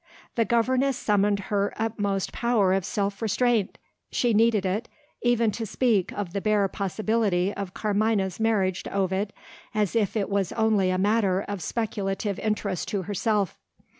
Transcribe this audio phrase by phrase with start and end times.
[0.33, 3.77] The governess summoned her utmost power of self restraint.
[4.09, 4.89] She needed it,
[5.21, 9.31] even to speak of the bare possibility of Carmina's marriage to Ovid,
[9.75, 13.59] as if it was only a matter of speculative interest to herself.